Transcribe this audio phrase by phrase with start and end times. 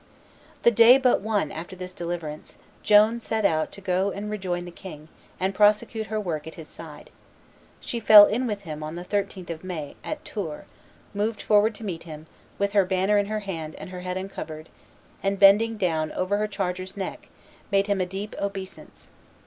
[0.63, 4.71] The day but one after this deliverance, Joan set out to go and rejoin the
[4.71, 7.11] king, and prosecute her work at his side.
[7.79, 10.65] She fell in with him on the 13th of May, at Tours,
[11.13, 12.25] moved forward to meet him,
[12.57, 14.69] with her banner in her hand and her head uncovered,
[15.21, 17.27] and bending down over her charger's neck,
[17.71, 19.11] made him a deep obeisance.